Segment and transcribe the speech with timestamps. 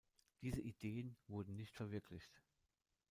[0.41, 2.41] Diese Ideen wurden nicht verwirklicht.